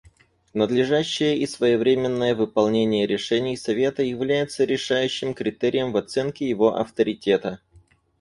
[0.55, 7.59] Надлежащее и своевременное выполнение решений Совета является решающим критерием в оценке его авторитета.